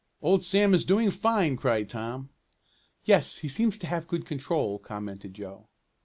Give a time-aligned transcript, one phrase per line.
[0.19, 2.29] "Old Sam is doing fine!" cried Tom.
[3.03, 5.69] "Yes, he seems to have good control," commented Joe.